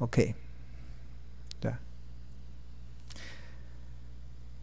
[0.00, 0.34] OK，
[1.60, 1.72] 对。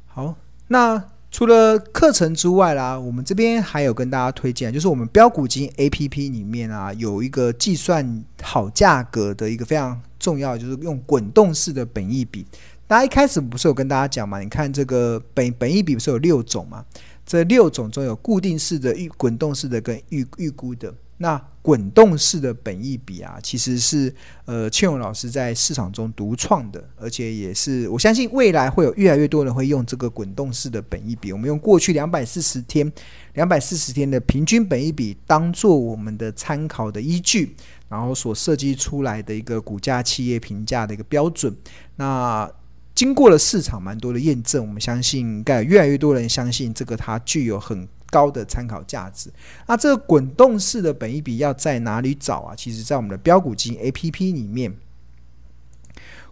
[0.06, 0.36] 好，
[0.68, 12.46] 那除了课程之外啦，我们这边还有跟大家推荐，就是我们标股金 APP 里面啊，有一个计算好价格的一个非常重要，就是用滚动式的本益比。
[12.88, 14.40] 大家一开始不是有跟大家讲嘛？
[14.40, 16.84] 你看这个本本益比不是有六种嘛？
[17.26, 20.92] 这六种中有固定式的、预滚动式的跟预预估的。
[21.18, 24.14] 那滚动式的本益比啊，其实是
[24.46, 31.34] 呃庆荣老师在市场中独创的，而且也是我相信未来会有越来越多人会用这个滚动式的本益比。
[31.34, 32.90] 我们用过去两百四十天、
[33.34, 37.56] 两百四十天的平均本益比当做我们的参考的依据，
[37.90, 41.54] 然后所设计出来的一个股价企业评价的一个标准。
[41.98, 42.50] 那
[42.96, 49.32] 经过了市场蛮多的验证，我们相信该越来越多人相信这个它具有很高的参考价值。
[49.68, 52.56] 那这个滚动式的本益比要在哪里找啊？
[52.56, 54.76] 其实，在我们的标股金 APP 里面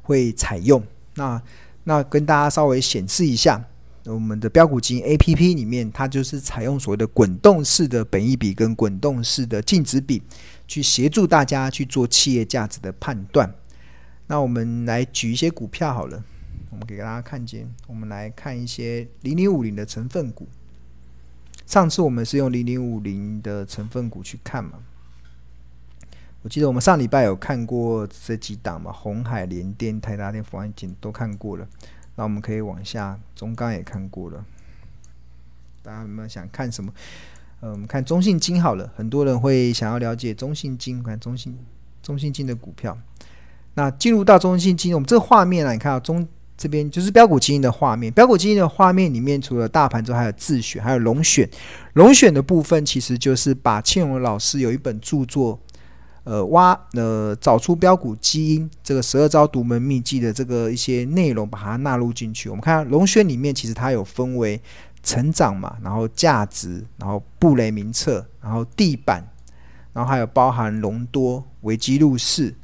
[0.02, 0.84] 会采用。
[1.16, 1.42] 那
[1.84, 3.64] 那跟大家稍微显示一下，
[4.06, 10.22] 我们的标股金 APP 里面，它就是采用所谓的滚动式的本益比跟滚动式的净值比，
[10.68, 13.54] 去协助大家去做企业价值的判断。
[14.28, 16.24] 那我们来举一些股票好了，
[16.72, 20.48] 我们给大家看见，我们来看一些零零五零的成分股。
[21.66, 24.74] 上次我们是用零零五零的成分股去看嘛？
[26.44, 31.68] 我记得我们上礼拜有看过这几档嘛，红海、联电、台达电、福安金都看过了。
[32.16, 34.46] 那我们可以往下，中钢也看过了。
[35.82, 36.94] 大家有没有想看什么？
[37.62, 41.58] 呃，我们看中信金好了，很多人会想要了解中信金，看中信
[42.04, 42.96] 中信金的股票。
[43.74, 46.28] 那进入到中信金，我们这个画面啊，你看到中。
[46.58, 51.50] 这边就是标股基因的画面，标股基因的画面里面，除了大盘之外，还有自选，还有龙选。
[51.94, 55.60] 龙选的部分其实就是把庆荣老师有一本著作，
[56.24, 62.48] 呃，挖呃找出标股基因这个十二招独门秘籍的这个一些内容，把它纳入进去。
[62.48, 64.62] 我们看龙选里面，其实它有分为
[65.04, 69.22] 成长嘛，然后价值，然后布雷名册，然后地板，
[69.92, 72.56] 然后还有包含隆多、维基入市。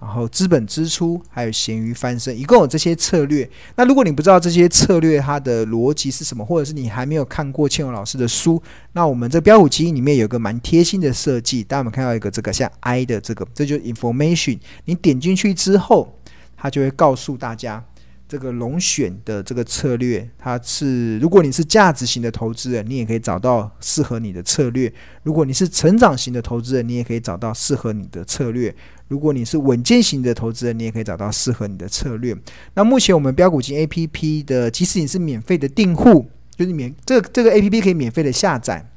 [0.00, 3.48] 然后资本支出，还有咸鱼翻身，一共有这些策略。
[3.76, 8.62] 那如果你不知道这些策略它的逻辑是什么，或者是你还没有看过庆文老师的书，
[8.92, 11.62] 那我们这标股基金里面有个蛮贴心的设计。
[11.62, 14.58] 大家有没有看到一个这个像 I 的这个，这就是 information。
[14.86, 16.18] 你点进去之后，
[16.56, 17.84] 它就会告诉大家。
[18.26, 24.88] 这个龙选的这个策略，它是如果你是价值型的投资人，你也可以找到适合你的策略；
[25.24, 28.70] 如果你是成长型的投资人，你也可以找到适合你的策略；
[29.10, 32.32] 如果你是稳健型的投资人，你也可以找到适合你的策略。
[32.74, 38.88] 那目前我们标股金 APP 的，即使你是免费的订户，就是免这这个 APP 可以免费的下载，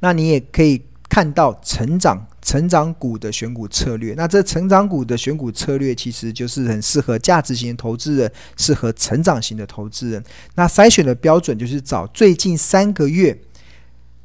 [0.00, 2.26] 那你也可以看到成长。
[2.44, 10.20] 成长股的选股策略，那这成长股的选股策略其实就是很适合价值型投资人，适合成长型的投资人。
[10.56, 13.38] 那筛选的标准就是找最近三个月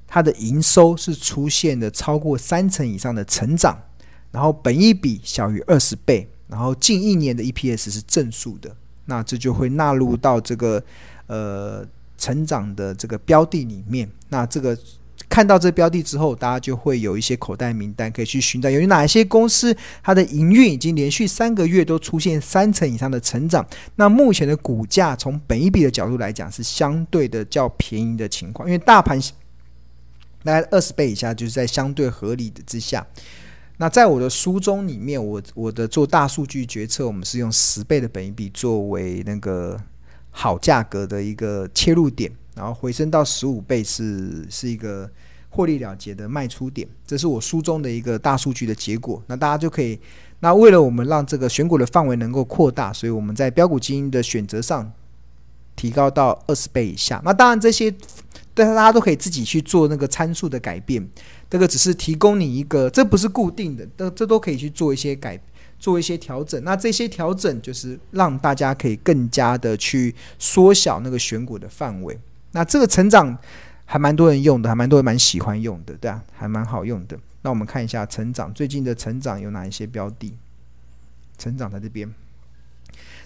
[0.07, 3.77] 它的营收是出现的超过三成以上的成长，
[4.37, 8.69] 然后本一比小于二十倍，然后近一年的 EPS 是正数的，
[9.05, 10.83] 那这就会纳入到这个
[11.25, 11.83] 呃
[12.19, 14.07] 成长的这个标的里面。
[14.29, 14.77] 那这个。
[15.27, 23.65] 看到这标的之后，大家就会有一些口袋名单可以去寻找，有哪些公司它的营运已经连续三个月都出现三成以上的成长。
[23.95, 29.19] 那目前的股价从本一比的角度来讲是相对的较便宜的情况，因为大盘
[30.43, 33.05] 大概二十倍以下就是在相对合理的之下。
[33.77, 39.79] 那在我的书中里面，我我的做大数据决策，我们是用十倍的本益比作为那个
[40.31, 42.31] 好价格的一个切入点。
[42.55, 45.07] 然后回升到十五倍是是一个
[45.49, 49.21] 获利了结的卖出点，这是我书中的一个大数据的结果。
[49.27, 49.99] 那大家就可以，
[50.39, 54.91] 那为了我们让这个选股的范围能够扩大，所以我们在标股基金的选择上
[55.75, 57.21] 提高到二十倍以下。
[57.23, 57.93] 那当然这些，
[58.57, 61.07] 但是大家都可以自己去做那个参数的改变。
[61.47, 65.40] 这个只是提供你一个，这不是固定的，这这都可以去做一些改，
[65.78, 66.61] 做一些调整。
[66.64, 72.20] 那这些调整就是让大家可以更加的去缩小那个选股的范围。
[72.53, 73.37] 那这个成长
[73.85, 77.17] 还蛮多人用的，还蛮多人蛮喜欢用的，对啊，还蛮好用的。
[77.43, 80.34] 那我们看一下成长最近的成长有哪一些标的？
[81.37, 82.11] 成长在这边。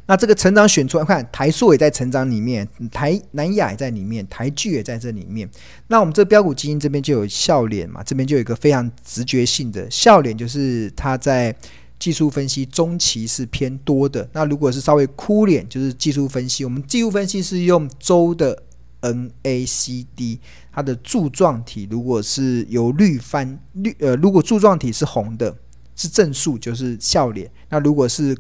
[0.06, 5.50] 那这个成长选出来，看台塑也在成长里面，台南亚也在里面，台剧也在这里面。
[5.88, 11.56] 那我们这个标股基金这边就有笑脸嘛，这边就有一个非常直觉性的笑脸，就是它在
[11.98, 14.28] 技术分析中期是偏多的。
[14.34, 18.64] 那如果是稍微哭脸，就是技术分析，我们技术分析是用周的。
[19.04, 20.38] NACD
[20.72, 25.58] 它的柱状体如果是由绿翻绿呃，如果柱状体是红的，
[25.96, 28.38] 是正数就是笑脸，那如果是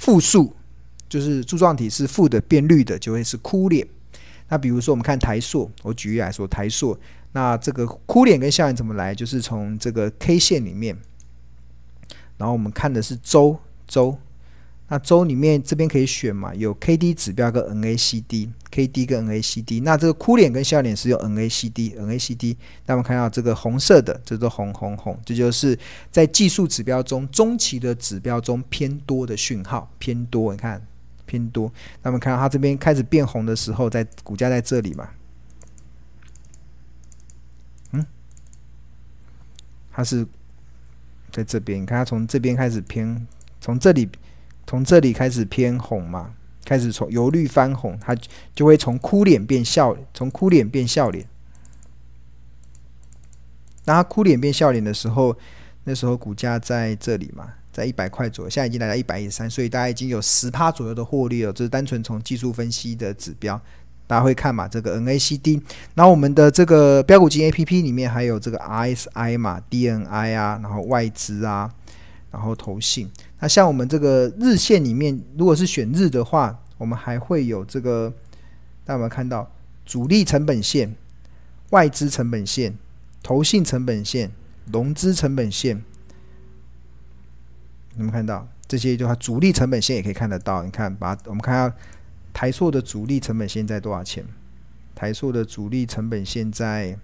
[0.00, 0.56] 负数，
[1.12, 3.86] 就是柱状体是负的变绿的，就会是哭脸。
[4.48, 6.98] 那比如说我们看台塑，我举例来说，台塑，
[7.32, 9.14] 那这个哭脸跟笑脸怎么来？
[9.14, 10.96] 就是从这个 K 线里面，
[12.38, 14.16] 然后我们看的是周周。
[14.88, 19.80] 那周里面这边可以选嘛，有 K D 指标跟 N A C D，K D 跟 N A C D。
[19.80, 22.56] 那这个哭脸跟笑脸是用 N A C D，N A C D。
[22.86, 25.78] 那我们看到这个红色的，这都红红红，这就是
[26.10, 30.52] 在技术指标中中期的指标中偏多的讯号，偏多。
[30.52, 30.82] 你看
[31.32, 31.72] 偏多。
[32.02, 35.08] 那我们看到它这边开始变红的时候，在股价在这里嘛，
[37.92, 38.06] 嗯，
[39.90, 40.26] 它是
[41.30, 41.80] 在这边。
[41.80, 43.26] 你看它从这边开始偏，
[43.58, 44.08] 从这里。
[44.64, 46.34] 从这里开始偏红嘛，
[46.64, 48.16] 开始从由绿翻红，它
[48.54, 51.26] 就会从哭脸变笑，从哭脸变笑脸。
[53.84, 55.36] 当它哭脸变笑脸的时候，
[55.82, 61.52] 那时候股价在这里嘛，在一百块左右，现在已经来到一百一十三，所以大家已经有十趴左右的获利了。
[61.52, 63.58] 这是单纯从技术分析的指标，
[64.06, 65.58] 大家会看嘛，这个 NACD。
[65.94, 71.72] 然后我们的这个标股金 APP 里面还有这个 RSI 嘛，DNI 啊，然后外资啊，
[72.30, 73.10] 然后投信。
[73.40, 78.12] 那像我们这个日线里面，如果是选日的话，我们还会有这个，
[78.84, 79.50] 大家有没有看到
[79.86, 80.94] 主力成本线、
[81.70, 82.76] 外资成本线、
[83.22, 84.30] 投信成本线、
[84.70, 85.82] 融资成本线？
[87.94, 90.62] 你们看到这些，就它主力成本线也可以看得到。
[90.62, 91.76] 你看，把我们看下
[92.32, 94.24] 台塑的主力成本线在多少钱？
[94.94, 96.96] 台塑的主力成本线在，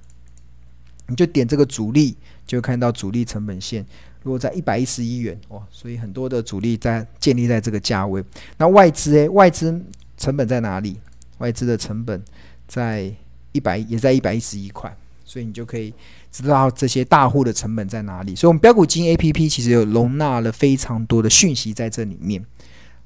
[1.06, 3.84] 你就点这个主力，就看到主力成本线。
[4.22, 8.22] 如果在一百一十一元哦，所以很多的主力在建立在这个价位。
[8.56, 9.84] 那外资诶，外资
[10.16, 10.98] 成本在哪里？
[11.38, 12.22] 外资的成本
[12.66, 13.12] 在
[13.52, 14.94] 一百，也在一百一十一块，
[15.24, 15.94] 所以你就可以
[16.30, 18.34] 知道这些大户的成本在哪里。
[18.36, 22.44] 所以，我们标股金 APP 其实有容纳了非常多的讯息在这里面。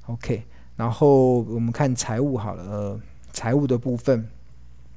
[0.07, 0.43] OK，
[0.75, 2.99] 然后我们看财务好了，呃，
[3.31, 4.27] 财务的部分，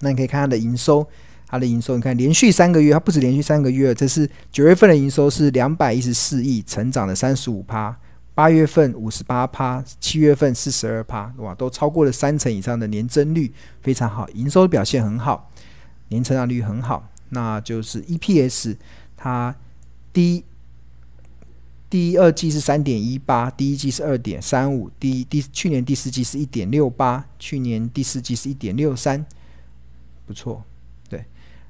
[0.00, 1.06] 那你可以看它的营收。
[1.48, 7.96] 它的营收，你看连续三个月，它不止连续三个月，这是九月份的营收是两百一十四亿，成长了三十五趴，
[8.34, 15.48] 八月份五十八趴，七月份四十二趴，哇，都超过了三成以上的年增率，非常好，营收表现很好，
[16.08, 18.76] 年成长率很好，那就是 EPS，
[19.16, 19.54] 它
[20.12, 20.44] 第
[21.88, 29.24] 第二季是三点一八，第一季是二点三五，第第去年第四季是一点六八，去年第四季是一点六三，
[30.26, 30.64] 不错。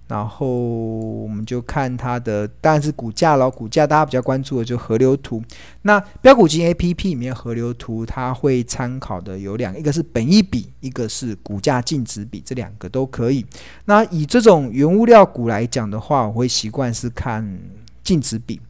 [0.08, 5.42] 然后我们就看它的，当然是股价咯，股价大家比较关注的就河流图。
[5.82, 13.44] 那标股金 APP 里面河流图，它会参考的有两，一个是本一比，一个是股价净值比，这两个都可以。
[13.86, 17.58] 那以这种原物料股来讲的话，我会习惯是看
[18.04, 18.60] 净值比。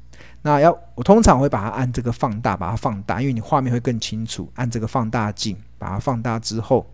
[0.41, 4.51] 那要我通常会把它按这个放大，把它放大，因为你画面会更清楚。
[4.55, 6.87] 按这个放大镜把它放大之后，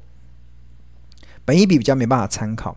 [1.44, 2.76] 本一比比较没办法参考。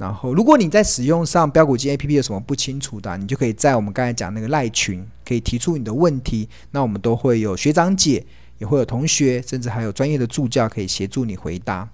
[0.00, 6.48] 然后，如果你在使用上标股金 APP 有什么不清楚的，你就可以在我们刚才讲那个赖群，可以提出你的问题。
[6.70, 8.24] 那我们都会有学长姐，
[8.56, 11.86] 也会有同学，甚至还有专业的助教可以协助你回答。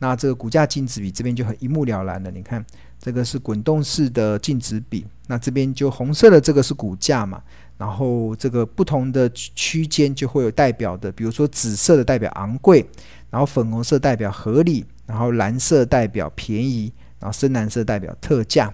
[0.00, 2.30] 那这个股价净值比这边就很一目了然了。
[2.32, 2.66] 你看，
[2.98, 7.40] 这个是滚动式的净值比，那这边就红色的这个是股价嘛，
[7.78, 12.84] 然后这个不同的区间就会有代表的，比如说紫色的代表昂贵，
[13.30, 16.92] 然后粉红色代表合理，然后蓝色代表便宜。
[17.20, 18.72] 然后深蓝色代表特价，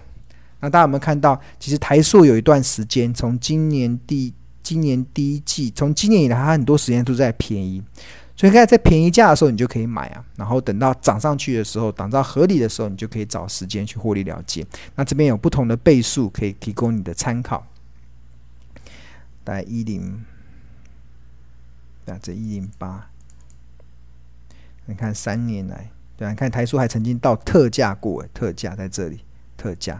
[0.59, 1.39] 那大家有没有看到？
[1.59, 7.81] 其实台塑有一段时间，从今年第今年第一季，从今年以来，它很多时间都在便宜，
[8.35, 10.23] 所以看在便宜价的时候，你就可以买啊。
[10.35, 14.65] 然后等到涨上去的时候，涨到合理的时候，你就可以找时间去获利了结。
[14.95, 17.65] 那这边有不同的倍数可以提供你的参考，
[19.43, 20.23] 大概一零，
[22.05, 23.09] 那，这一零八，
[24.85, 25.89] 你看三年来。
[26.21, 29.21] 对啊，看台塑还曾经到特价过，特价在这里，
[29.57, 29.99] 特价，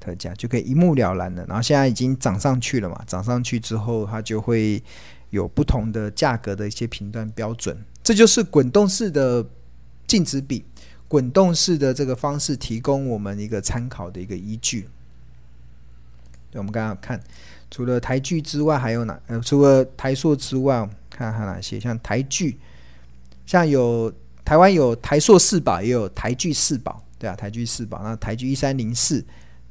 [0.00, 1.44] 特价就可以一目了然了。
[1.46, 4.82] 然后现在已经涨上去了嘛，涨上去之后，它就会
[5.28, 7.76] 有不同的价格的一些评断标准。
[8.02, 9.44] 这就是滚动式的
[10.06, 10.64] 净值比，
[11.08, 14.88] 滚动式的这个方式提供我们一个参考的一个依据。
[16.50, 17.20] 对，我们刚刚看，
[17.70, 19.20] 除了台聚之外，还有哪？
[19.26, 21.78] 呃，除了台塑之外，看看哪些？
[21.78, 22.58] 像台聚，
[23.44, 24.10] 像有。
[24.44, 28.02] 台湾有台硕四宝，也有台剧四宝，对啊，台剧四宝。
[28.02, 29.24] 那台剧一三零四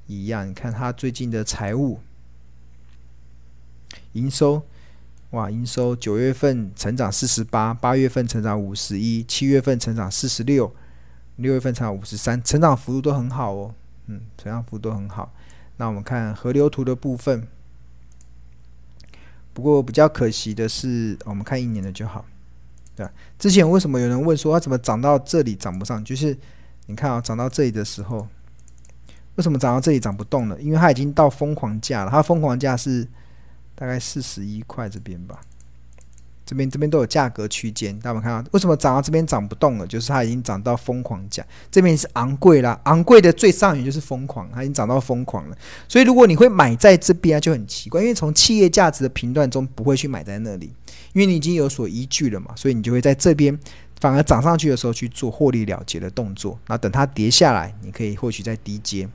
[0.07, 1.99] 一样，你看它最近的财务
[4.13, 4.63] 营收，
[5.29, 10.73] 哇，营收九月份成长四十八，八月份成长五十一，七月份成长四十六，
[11.35, 13.75] 六月份成长五十三，成长幅度都很好哦，
[14.07, 15.31] 嗯，成长幅度都很好。
[15.77, 17.47] 那我们看河流图的部分，
[19.53, 22.25] 不过比较可惜的是，我们看一年的就好。
[22.95, 23.07] 对，
[23.39, 26.03] 之前为什么有人问说它怎么涨到这里涨不上？
[26.03, 26.37] 就是
[26.85, 28.27] 你看啊，涨到这里的时候，
[29.35, 30.61] 为什么涨到这里涨不动了？
[30.61, 33.07] 因为它已经到疯狂价了，它疯狂价是
[33.73, 35.41] 大概四十一块这边吧。
[36.45, 39.87] 这边这边都有价格区间，大家看到为什么涨到这边涨不动了？
[39.87, 45.57] 就是它已经涨到疯狂价，这边是昂贵啦，昂贵的最上缘就是疯狂，它已经涨到疯狂了。
[45.87, 50.73] 所以如果你会买在这边啊，就很奇怪，因为从企业价值的评断中不会去买在那里，
[51.13, 53.57] 因为你已经有所依据了嘛，所以你就会在这边
[54.01, 56.59] 反而涨上去的时候去做获利了结的动作。
[56.67, 59.07] 那等它跌下来，你可以或许在低阶。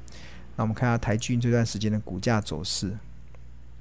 [0.57, 2.93] 那我们看下台军这段时间的股价走势。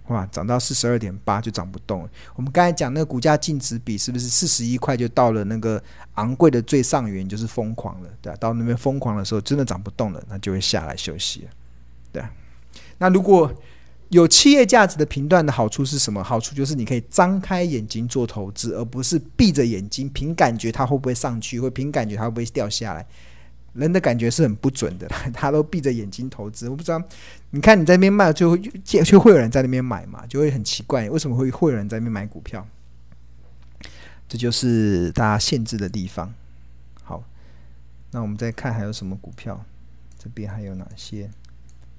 [0.07, 2.09] 哇，涨到四十二点八就涨不动了。
[2.35, 5.81] 我们刚才讲那个股价净值比是不是四十一块就到了那个
[6.15, 8.37] 昂贵的最上缘，就是疯狂了，对吧？
[8.39, 11.49] 到那边疯狂的时候，真的涨不动了，那就会下来休息了，
[12.11, 12.23] 对。
[12.97, 13.53] 那如果
[14.09, 16.23] 有企业价值的评断的好处是什么？
[16.23, 23.05] 好处就是你可以张开眼睛做投资，而不是闭着眼睛凭感觉它会不会上去，或凭感觉它会不会掉下来。
[23.77, 26.67] 人的感觉是很不准的， 他都闭着眼睛投资。
[26.67, 27.01] 我不知道，
[27.51, 28.57] 你看你在那边卖，就会
[29.03, 32.67] 就会有人在那边买嘛，就会很奇怪，为什么会会有人在那边买股票？
[34.27, 36.33] 这就是大家限制的地方。
[37.03, 37.23] 好，
[38.11, 39.63] 那我们再看还有什么股票，
[40.17, 41.29] 这边还有哪些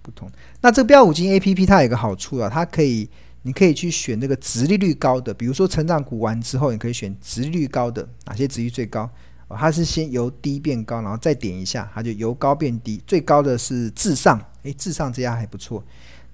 [0.02, 0.30] 不同？
[0.60, 3.08] 那这个标五金 A P P 它有一个好处啊，它可以，
[3.42, 9.10] 你可以去选那个殖利率高的，比如说成长股完之后，你可以选殖利率高的，哪些殖率最高？
[9.56, 13.02] 它是先由低变高，然后再点一下，它就由高变低。
[13.06, 15.82] 最高的是至上，诶，至上这家还不错，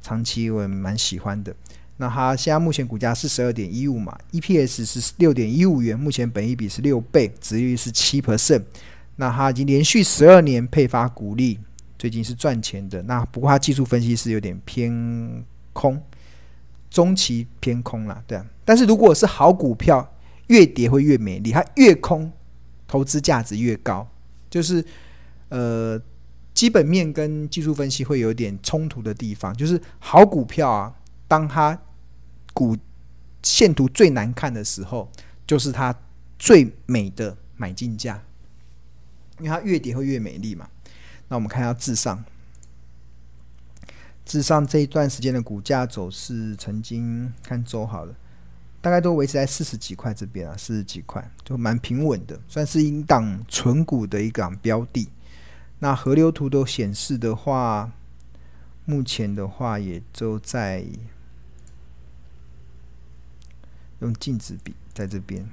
[0.03, 1.55] 长期我也蛮喜欢的。
[1.97, 8.65] 那它现在目前股价是十二点一五嘛，EPS 是六点一五元，目前本益比是六倍，殖率是七 percent。
[9.15, 11.61] 那它已经连续十二年配发股利，
[11.97, 13.01] 最近是赚钱的。
[13.05, 16.03] 那不过它技术分析是有点偏空，
[16.91, 18.45] 中期偏空了，对啊。
[18.65, 20.13] 但是如果是好股票，
[20.49, 22.33] 越跌会越美丽，它越空。
[22.95, 24.09] 投资价值越高，
[24.49, 24.85] 就是
[25.49, 26.01] 呃，
[26.55, 29.53] 基本面跟技术分析会有点冲突的地方。
[29.57, 30.95] 就是好股票啊，
[31.27, 31.77] 当它
[32.53, 32.79] 股
[33.43, 35.11] 线图最难看的时候，
[35.45, 35.93] 就是它
[36.39, 38.23] 最美的买进价，
[39.41, 40.69] 因为它越跌会越美丽嘛。
[41.27, 42.25] 那我们看一下至上，
[44.25, 48.15] 至上这一段时间的股价走势，曾经看周好了。
[48.85, 55.09] 大概都维持在四十几块这边啊，四十几块就蛮平稳的，算是一档存股的一档标的。
[55.79, 57.91] 那河流图都显示的话，
[58.85, 60.85] 目前的话也就在
[64.01, 65.49] 用净值比在这边。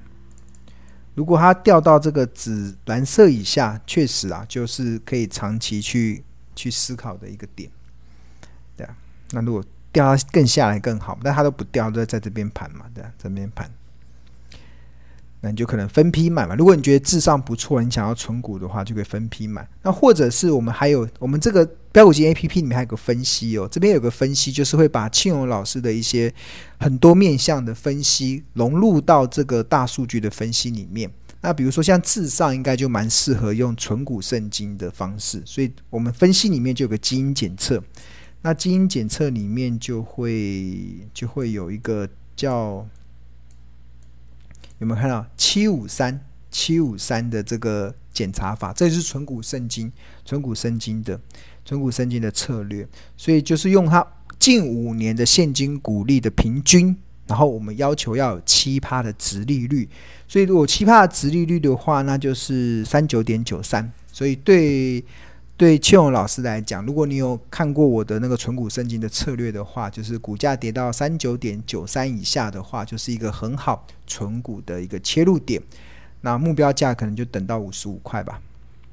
[1.16, 6.22] 如果它掉到这个紫蓝色以下，确实啊，就是可以长期去
[6.54, 7.72] 去思考的一个点。
[8.76, 8.94] 对啊，
[9.32, 9.64] 那如果。
[9.92, 13.70] 掉更下来更好，但它都不掉，都在这边盘嘛，对，这边盘，
[15.42, 16.56] 那你就可能分批买嘛。
[16.56, 19.68] 如果你觉得智商不错，你想要存股的话，就可以分批买。
[19.82, 26.34] 那或者是我们还有我们这个标股金 APP 里面还有个分析哦，这边有个分析，就是会把庆荣老师的一些
[26.80, 31.12] 很多面向的分析融入到这个大数据的分析里面。
[31.42, 37.84] 那比如说像智商，应该就蛮适合用存股圣经的方式，所以我们分析里面就有个基因检测。
[38.44, 42.88] 那基因检测里面就会就会有一个叫
[44.80, 46.20] 有没有看到七五三
[46.50, 48.74] 七五三的这个检查法？
[48.74, 49.92] 这是存股圣经，
[50.26, 51.22] 存股圣经的
[51.64, 52.88] 存股圣经的策略。
[53.16, 54.06] 所以就是用它
[54.40, 59.88] 近五年的现金股利的平均，然后我们要求要有七趴的殖利率。
[60.28, 63.94] 所以如果七趴的殖利率的话，那就是三九点九三。
[64.12, 65.04] 所以对。
[65.62, 75.62] 对庆荣老师来讲，如果你有看过我的那个存股圣经的策略的话，就是股价跌到三九点九三以下的话，就是一个很好存股的一个切入点。
[76.22, 78.42] 那目标价可能就等到五十五块吧。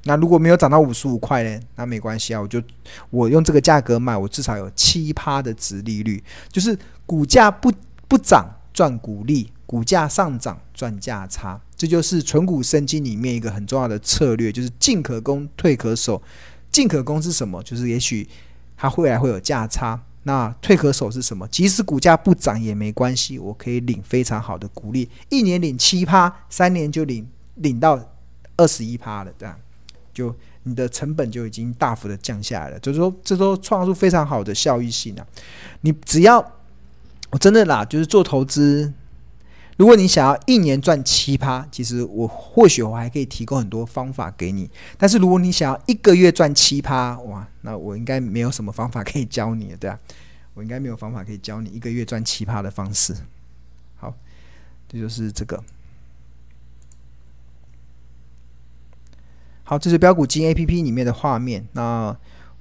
[0.03, 1.59] 那如果没有涨到五十五块呢？
[1.75, 2.61] 那没关系啊，我就
[3.09, 6.23] 我用这个价格买，我至少有七趴的殖利率。
[6.49, 7.73] 就是股价不
[8.07, 11.59] 不涨赚股利，股价上涨赚价差。
[11.75, 16.21] 这就是存股圣经里面一个很重要的策略，就是进可攻，退可守。
[16.71, 17.61] 进可攻是什么？
[17.63, 18.27] 就是也许
[18.77, 19.99] 它未来会有价差。
[20.23, 21.47] 那退可守是什么？
[21.47, 27.99] 即使股价不涨也没关系，我可以领非常好的股利，一年领七趴，三年就领领到
[28.57, 29.55] 二十一趴了，这样
[30.13, 32.79] 就你的成本就已经大幅的降下来了。
[32.79, 35.25] 就是说，这都创出非常好的效益性啊！
[35.81, 36.45] 你只要
[37.31, 38.93] 我真的啦，就是做投资。
[39.79, 44.69] 如果你想要一年赚七趴，其实我或许我还可以提供很多方法给你。
[44.97, 49.97] 但是如果你想要一个月赚七趴，哇，那我应该没有什么方法可以教你，对吧？
[50.53, 53.15] 我应该没有方法可以教你一个月赚七趴的方式。
[53.95, 54.13] 好
[54.89, 55.63] 这就是这个。
[59.63, 61.65] 好，这是标股金 APP 里面的画面。
[61.71, 62.13] 那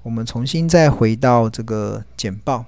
[0.04, 2.66] 我们重新再回到这个简报。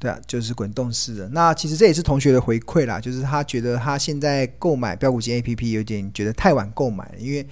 [0.00, 1.28] 对啊，就是滚动式的。
[1.28, 7.46] 那其实这也是同学的回馈啦，就是他觉得他现在购买标股金 APP 有点觉得太晚购买了，因为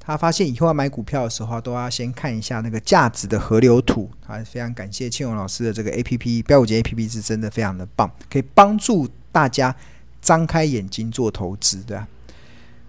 [0.00, 4.10] 他发现以后要买股票的时候都要先看一下那个价值的河流图。
[4.26, 9.76] 还是非常感谢庆荣老师的这个 APP，标股金 APP 是真的非常的棒，可以帮助大家。
[10.24, 12.08] 张开眼睛做投资，对吧？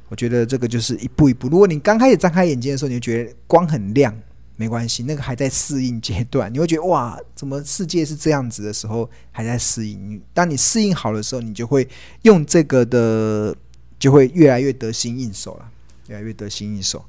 [0.08, 1.50] 我觉得这个就是一步一步。
[1.50, 4.18] 如果你刚开始张开眼睛的时候，你就觉得光很亮，
[4.58, 6.52] 没关系，那个还在适应阶段。
[6.54, 10.22] 你会觉得哇，怎么世界是这样子的时候，还在适应。
[10.34, 11.88] 当你适应好的时候，你就会
[12.22, 13.56] 用这个的，
[14.00, 15.70] 就会越来越得心应手了，
[16.08, 17.04] 越来越得心应手。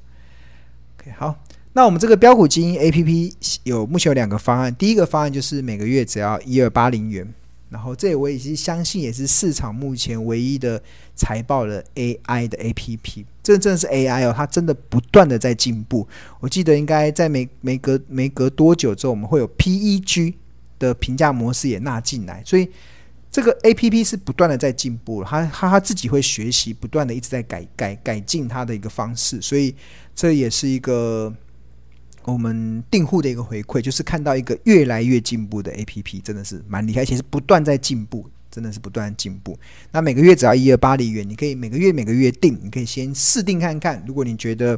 [0.99, 1.35] OK，好，
[1.73, 7.33] 那我们这个标股金 APP 有目前有两个方案，第一个方案就是每个月只要一二八零元。
[7.69, 10.81] 然后，这我也是相信，也是市场目前唯一的
[11.15, 13.25] 财报的 AI 的 APP。
[13.43, 16.07] 这真的是 AI 哦，它真的不断的在进步。
[16.39, 20.33] 我记得应该在没没隔没隔多久之后，我们会有 PEG
[20.79, 22.41] 的评价模式也纳进来。
[22.45, 22.69] 所以
[23.29, 29.41] 这个 APP 是不断的在进步，它它它自己会学习，不断的一直在改改改进它的一个方式。
[29.41, 29.75] 所以
[30.15, 31.33] 这也是一个。
[32.33, 39.57] 我们订户的一个回馈，就是看到一个越来越进步的 APP，真的是蛮厉害，而且是不断在进步，真的是不断进步。
[39.91, 44.03] 那每个月只要一二八零元，你可以每个月每个月订，你可以先试订看看。
[44.05, 44.77] 如果你觉得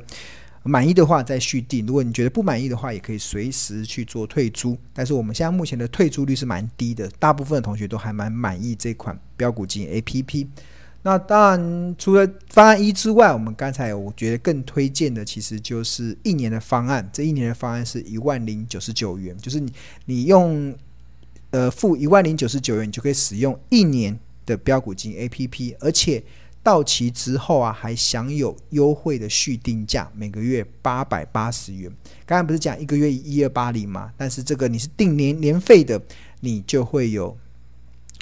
[0.62, 4.78] 满意的话，再续订；如果你觉得不满意的话，也可以随时去做退租。
[4.94, 10.46] 但是我们现在目前的退租率是蛮低的，大部分的同学都还蛮满意这款标股金 APP。
[11.02, 17.10] 那当然，除了方案一之外，我们刚才我觉得更推荐的，其实就是一年的方案。
[17.14, 19.72] 这一年的方案是一万零九十九元，就是你
[20.06, 20.76] 你用
[21.52, 26.22] 呃付一万零九十九元，你就可以使用一年的标股金 APP，而且
[26.62, 31.90] 到期之后啊，还享有优惠的续定价，每个月八百八十元。
[32.26, 34.12] 刚才不是讲一个月一二八零吗？
[34.18, 36.02] 但是这个你是定年年费的，
[36.42, 37.38] 你就会有。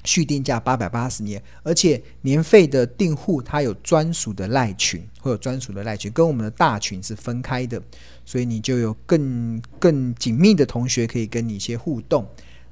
[0.07, 7.81] 续订价八百八十年，而且年费的订户它有专属的赖群，会有专属的赖群，跟我们的大群是分开的，
[8.25, 12.25] 所以你就有更更紧密的同学可以跟你一些互动。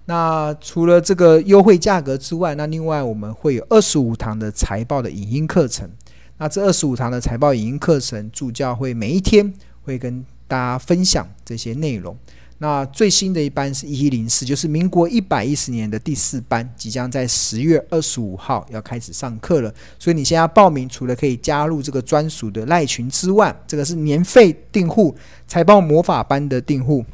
[0.06, 5.90] 那除了这个优惠价格之外，那另外我们会有二十五堂的财报的影音课程。
[6.38, 12.16] 那这二十五堂的财报影音课程，助教会每一天会跟大家分享这些内容。
[12.58, 19.74] 那最新的一班是一一零四，就是民国一百一十年的第四班，即将在十月二十五号要开始上课了。
[20.00, 25.14] 所以你现在报名，除了可以加入这个专属的赖群之外，这个是年费订户
[25.48, 27.06] 财报魔法班的订户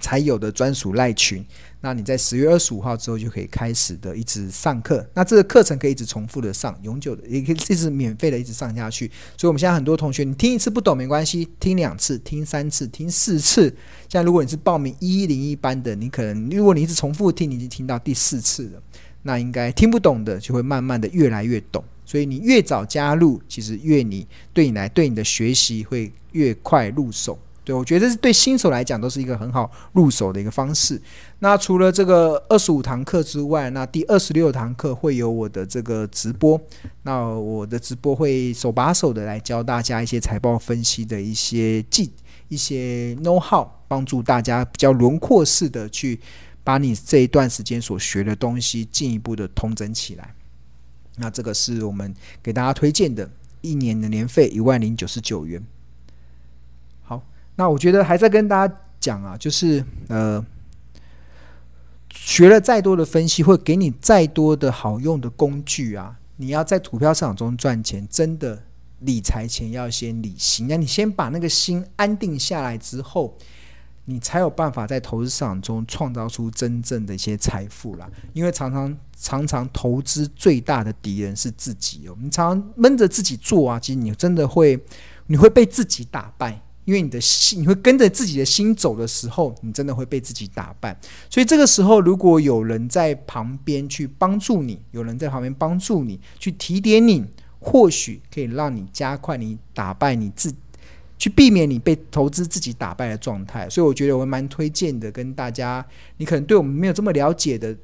[0.00, 1.44] 才有的专属赖群。
[1.82, 9.10] 那你在十月二十五号之后就可以开始的一直上课，那这个课程可以一直重复的上，永久的也可以一直免费的一直上下去。
[9.36, 13.64] 所以我们现在很多同学，你听一次不懂没关系，听两次、听三次、听四次。
[14.08, 18.82] 现在如果你是报名一一零一班的，你可能如果你一直重复听，你已经听到第四次了，
[19.22, 21.82] 那应该听不懂的就会慢慢的越来越懂。
[22.04, 27.38] 所以你越早加入，其实越你对你来对你的学习会越快入手。
[27.62, 31.00] 对，我觉得这是对新手来讲都是一个很好入手的一个方式。
[31.40, 36.60] 那除了这个二十五堂课之外，那第二十六堂课会有我的这个直播。
[37.02, 42.10] 那我的直播会手把手的来教大家一些财报分析的一些技、
[42.48, 46.18] 一些 know how，帮助大家比较轮廓式的去
[46.64, 50.34] 把你这一段时间所学的东西进一步的通整起来。
[51.16, 55.62] 那这个是我们给大家推荐的，一年的年费一万零九十九元。
[57.60, 60.42] 那我觉得还在跟大家讲啊，就是呃，
[62.08, 68.62] 学了再多的分析，会给你再多的好用的工具啊，你要在股票市场中赚钱，真的
[69.00, 70.68] 理财前要先理心。
[70.68, 73.36] 那你先把那个心安定下来之后，
[74.06, 78.08] 你才有办法在投资市场中创造出真正的一些财富啦。
[78.32, 84.82] 因为常常常常投资最大的敌人是自己哦，你常常闷着自己做啊，其实你真的会，
[85.26, 86.58] 你会被自己打败。
[86.90, 90.98] 因为你的心，你会跟着自己的心走的时候，你真的会被自己打败。
[91.30, 97.24] 所以这个时候，如果有人在旁边去帮助你，有人在旁边帮助你去提点你，
[97.60, 100.52] 或许可以让你加快你打败你自，
[101.16, 103.70] 去避免你被投资自己打败的状态。
[103.70, 107.76] 所以我觉得我蛮推荐的，跟大家，你可能对我们没有这么了解的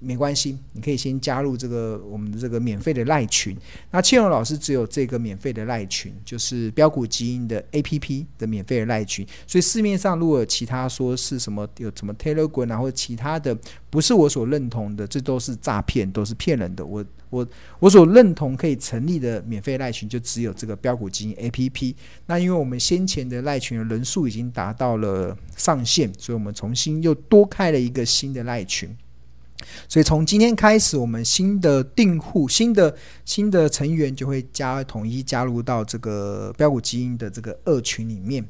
[0.00, 3.56] 没关系，你可以先加入这个我们的这个免费的赖群。
[3.90, 9.26] 那庆荣老师只有这个免费的赖群，就是标股基因的 APP 的免费的赖群。
[9.46, 13.56] 所以市面上如果有其他说是什么有什么 Telegram 啊或者其他的，
[13.88, 16.84] 不是我所认同的，这都是诈骗，都是骗人的。
[16.84, 21.94] 我我我所认同可以成立的免费赖群，就只有这个标股基因 APP。
[22.26, 28.94] 那因为我们先前的赖群的人数已经达到了上限，所以我们重新又多开了一个新的赖群。
[29.88, 38.44] 所以从今天开始，我们新的订户、新的新的成员就会加统一加入到这个标股基因的这个二群里面。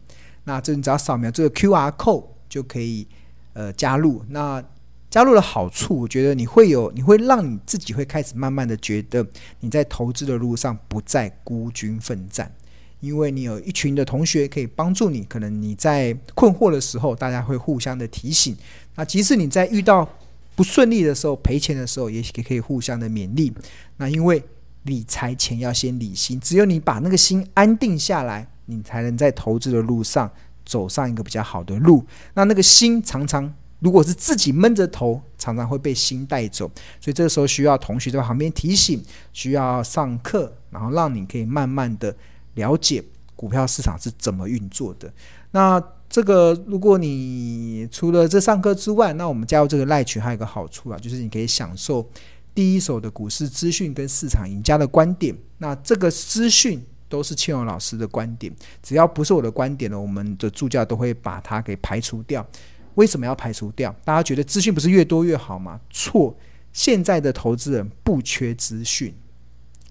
[0.44, 3.06] 那这你只要扫描这个 QR code 就可以
[3.52, 4.22] 呃加入。
[4.28, 4.62] 那
[5.08, 9.24] 加入的好处，我觉得你会有，你会让你自己会开始慢慢的觉得
[9.60, 12.52] 你在投资的路上不再孤军奋战，
[12.98, 15.22] 因为你有一群的同学可以帮助你。
[15.24, 18.56] 可能你在困惑的时候，大家会互相的提醒。
[18.96, 20.08] 那即使你在遇到
[20.56, 23.52] 不顺利的时候，赔钱的时候，也也可以互相的勉励。
[23.96, 24.42] 那因为
[24.84, 30.30] 理财前要先理心，只有你把那个心安定下来，你才能在投资的路上
[30.64, 32.04] 走上一个比较好的路。
[32.34, 36.70] 那那个心常常如果是自己闷着头，常常会被心带走。
[37.00, 42.14] 所以这个时候需要同学在旁边提醒，需要上课，然后让你可以慢慢的
[42.54, 43.02] 了解
[43.34, 45.12] 股票市场是怎么运作的。
[45.50, 45.82] 那
[46.14, 52.08] 这个，如果你除了这上课之外，那我们加入这个赖群还有一个好处啊，就是你可以享受
[52.54, 55.36] 第一手的股市资讯跟市场赢家的观点。
[55.58, 62.46] 那这个资讯都是庆荣老师的观点，只要不是我的观点呢，我们的助教都会把它给排除掉。
[62.94, 63.92] 为什么要排除掉？
[64.04, 65.80] 大家觉得资讯不是越多越好吗？
[65.90, 66.32] 错，
[66.72, 69.12] 现在的投资人不缺资讯。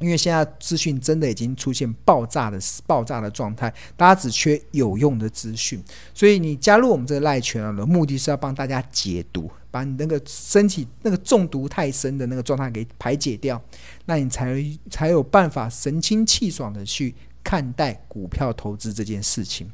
[0.04, 5.82] 因为现在资讯真的已经出现爆炸的爆炸的状态，大家只缺有用的资讯，
[6.13, 13.62] 所以你加入我们这个赖群的目的是要帮大家解毒，把你那个身体那个中毒太深的那个状态给排解掉，
[14.06, 19.66] 那你才才有办法神清气爽的去看待股票投资这件事情。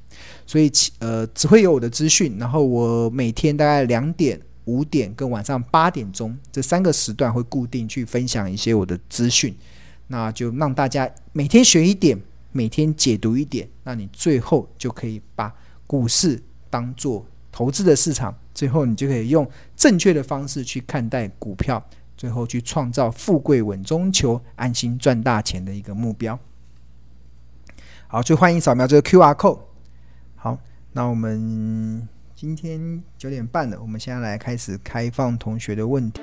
[0.46, 9.56] 所以呃，只会有我的资讯，然后我每天大概两点、五点跟晚上八点钟这三个时段会固定去分享一些我的资讯。
[10.12, 12.20] 那就让大家每天学一点，
[12.52, 15.54] 每天解读一点，那你最后就可以把
[15.86, 21.84] 股市当做投资的市场，最后你就可以用正确的方式去看待股票，
[22.18, 26.38] 最后去创造富贵稳中求、安心赚大钱的一个目标。
[28.08, 29.60] 好，就欢迎扫描这个 QR code。
[30.36, 30.58] 好，
[30.94, 36.20] 那我们今天九点半了，我们现在来开始开放同学的问题。